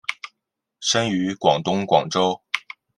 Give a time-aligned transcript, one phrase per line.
[0.79, 2.41] 生于广东广州。